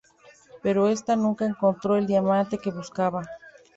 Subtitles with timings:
[0.63, 3.21] Pero esta nunca encontró el diamante que buscaba.